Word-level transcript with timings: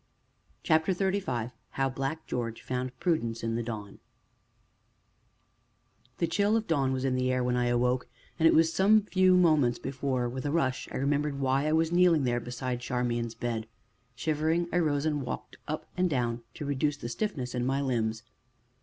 CHAPTER 0.63 0.93
XXXV 0.95 1.51
HOW 1.69 1.89
BLACK 1.89 2.25
GEORGE 2.25 2.63
FOUND 2.63 2.99
PRUDENCE 2.99 3.43
IN 3.43 3.53
THE 3.53 3.61
DAWN 3.61 3.99
The 6.17 6.25
chill 6.25 6.57
of 6.57 6.65
dawn 6.65 6.91
was 6.91 7.05
in 7.05 7.13
the 7.13 7.31
air 7.31 7.43
when 7.43 7.55
I 7.55 7.67
awoke, 7.67 8.07
and 8.39 8.47
it 8.47 8.55
was 8.55 8.73
some 8.73 9.03
few 9.03 9.37
moments 9.37 9.77
before, 9.77 10.27
with 10.27 10.43
a 10.47 10.51
rush, 10.51 10.89
I 10.91 10.97
remembered 10.97 11.39
why 11.39 11.67
I 11.67 11.73
was 11.73 11.91
kneeling 11.91 12.23
there 12.23 12.39
beside 12.39 12.79
Charmian's 12.79 13.35
bed. 13.35 13.67
Shivering, 14.15 14.67
I 14.73 14.79
rose 14.79 15.05
and 15.05 15.21
walked 15.21 15.57
up 15.67 15.85
and 15.95 16.09
down 16.09 16.41
to 16.55 16.65
reduce 16.65 16.97
the 16.97 17.07
stiffness 17.07 17.53
in 17.53 17.63
my 17.63 17.79
limbs. 17.79 18.23